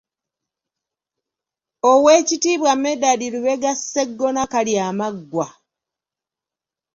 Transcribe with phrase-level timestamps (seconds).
[1.91, 5.47] Owekitiibwa Medard Lubega Sseggona Kalyamaggwa.